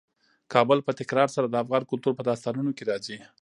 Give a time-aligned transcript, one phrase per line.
[0.53, 3.17] کابل په تکرار سره د افغان کلتور په داستانونو کې راځي.